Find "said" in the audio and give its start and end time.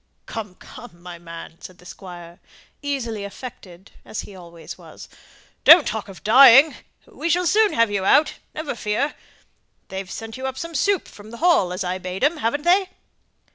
1.61-1.77